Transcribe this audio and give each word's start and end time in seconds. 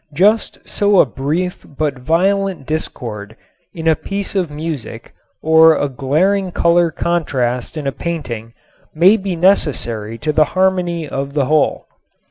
Just 0.15 0.67
so 0.67 0.99
a 0.99 1.05
brief 1.05 1.63
but 1.77 1.99
violent 1.99 2.65
discord 2.65 3.35
in 3.71 3.87
a 3.87 3.95
piece 3.95 4.33
of 4.33 4.49
music 4.49 5.13
or 5.43 5.75
a 5.75 5.87
glaring 5.87 6.51
color 6.51 6.89
contrast 6.89 7.77
in 7.77 7.85
a 7.85 7.91
painting 7.91 8.55
may 8.95 9.15
be 9.15 9.35
necessary 9.35 10.17
to 10.17 10.33
the 10.33 10.43
harmony 10.57 11.07
of 11.07 11.33
the 11.33 11.45
whole. 11.45 11.85